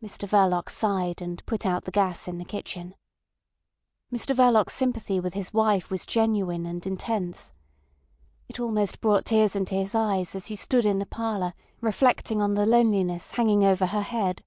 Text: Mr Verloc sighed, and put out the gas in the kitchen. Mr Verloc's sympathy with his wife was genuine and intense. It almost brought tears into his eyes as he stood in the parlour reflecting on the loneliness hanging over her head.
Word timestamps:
Mr 0.00 0.28
Verloc 0.28 0.68
sighed, 0.70 1.20
and 1.20 1.44
put 1.44 1.66
out 1.66 1.84
the 1.84 1.90
gas 1.90 2.28
in 2.28 2.38
the 2.38 2.44
kitchen. 2.44 2.94
Mr 4.12 4.32
Verloc's 4.32 4.72
sympathy 4.72 5.18
with 5.18 5.34
his 5.34 5.52
wife 5.52 5.90
was 5.90 6.06
genuine 6.06 6.64
and 6.64 6.86
intense. 6.86 7.52
It 8.48 8.60
almost 8.60 9.00
brought 9.00 9.24
tears 9.24 9.56
into 9.56 9.74
his 9.74 9.96
eyes 9.96 10.36
as 10.36 10.46
he 10.46 10.54
stood 10.54 10.86
in 10.86 11.00
the 11.00 11.06
parlour 11.06 11.54
reflecting 11.80 12.40
on 12.40 12.54
the 12.54 12.66
loneliness 12.66 13.32
hanging 13.32 13.64
over 13.64 13.86
her 13.86 14.02
head. 14.02 14.44